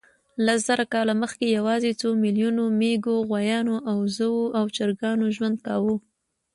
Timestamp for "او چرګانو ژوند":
4.57-5.57